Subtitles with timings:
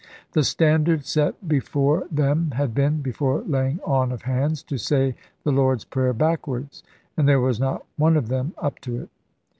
[0.31, 5.51] The standard set before them had been (before laying on of hands) to say the
[5.51, 6.81] Lord's Prayer backwards;
[7.15, 9.09] and there was not one of them up to it.